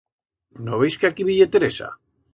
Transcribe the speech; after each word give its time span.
No 0.69 0.79
veis 0.83 0.97
que 1.03 1.11
aquí 1.11 1.27
bi 1.29 1.37
ye 1.41 1.49
Teresa? 1.57 1.95